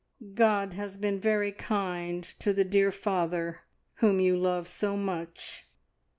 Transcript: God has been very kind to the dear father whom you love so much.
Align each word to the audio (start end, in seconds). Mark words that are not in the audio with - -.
God 0.33 0.73
has 0.73 0.97
been 0.97 1.19
very 1.19 1.51
kind 1.51 2.23
to 2.39 2.53
the 2.53 2.63
dear 2.65 2.91
father 2.91 3.59
whom 3.97 4.19
you 4.19 4.35
love 4.35 4.67
so 4.67 4.97
much. 4.97 5.67